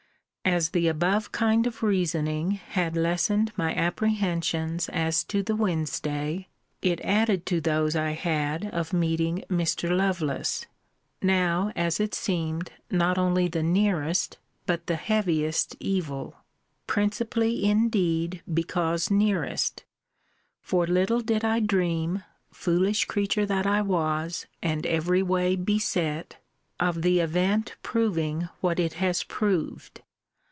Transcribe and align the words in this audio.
As 0.43 0.69
the 0.69 0.87
above 0.89 1.31
kind 1.31 1.65
of 1.65 1.83
reasoning 1.83 2.51
had 2.51 2.97
lessened 2.97 3.53
my 3.55 3.73
apprehensions 3.75 4.89
as 4.89 5.23
to 5.25 5.41
the 5.43 5.55
Wednesday, 5.55 6.49
it 6.81 6.99
added 7.01 7.45
to 7.45 7.61
those 7.61 7.95
I 7.95 8.11
had 8.11 8.65
of 8.73 8.91
meeting 8.91 9.45
Mr. 9.49 9.95
Lovelace 9.95 10.65
now, 11.21 11.71
as 11.75 11.99
it 12.01 12.13
seemed, 12.15 12.71
not 12.89 13.17
only 13.19 13.47
the 13.47 13.61
nearest, 13.63 14.39
but 14.65 14.87
the 14.87 14.95
heaviest 14.97 15.77
evil; 15.79 16.35
principally 16.87 17.63
indeed 17.63 18.41
because 18.51 19.09
nearest; 19.11 19.85
for 20.59 20.87
little 20.87 21.21
did 21.21 21.45
I 21.45 21.59
dream 21.61 22.23
(foolish 22.51 23.05
creature 23.05 23.45
that 23.45 23.67
I 23.67 23.83
was, 23.83 24.47
and 24.61 24.85
every 24.87 25.21
way 25.23 25.55
beset!) 25.55 26.37
of 26.79 27.03
the 27.03 27.19
event 27.19 27.75
proving 27.83 28.49
what 28.59 28.79
it 28.81 28.93
has 28.93 29.23
proved. 29.23 30.01